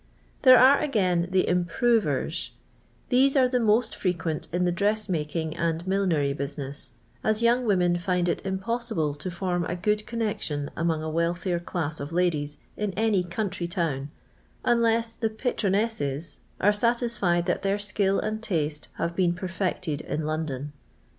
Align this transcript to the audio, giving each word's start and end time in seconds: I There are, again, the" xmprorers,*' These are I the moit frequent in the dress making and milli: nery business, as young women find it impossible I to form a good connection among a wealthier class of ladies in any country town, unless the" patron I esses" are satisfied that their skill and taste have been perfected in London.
I 0.01 0.25
There 0.41 0.57
are, 0.57 0.79
again, 0.79 1.27
the" 1.29 1.45
xmprorers,*' 1.47 2.49
These 3.09 3.37
are 3.37 3.45
I 3.45 3.49
the 3.49 3.59
moit 3.59 3.93
frequent 3.93 4.47
in 4.51 4.65
the 4.65 4.71
dress 4.71 5.07
making 5.07 5.55
and 5.55 5.85
milli: 5.85 6.11
nery 6.11 6.35
business, 6.35 6.93
as 7.23 7.43
young 7.43 7.65
women 7.67 7.97
find 7.97 8.27
it 8.27 8.43
impossible 8.43 9.13
I 9.13 9.21
to 9.21 9.29
form 9.29 9.63
a 9.65 9.75
good 9.75 10.07
connection 10.07 10.71
among 10.75 11.03
a 11.03 11.09
wealthier 11.11 11.59
class 11.59 11.99
of 11.99 12.11
ladies 12.11 12.57
in 12.75 12.93
any 12.93 13.23
country 13.23 13.67
town, 13.67 14.09
unless 14.65 15.13
the" 15.13 15.29
patron 15.45 15.75
I 15.75 15.81
esses" 15.83 16.39
are 16.59 16.73
satisfied 16.73 17.45
that 17.45 17.61
their 17.61 17.77
skill 17.77 18.19
and 18.19 18.41
taste 18.41 18.87
have 18.95 19.15
been 19.15 19.35
perfected 19.35 20.01
in 20.01 20.25
London. 20.25 20.73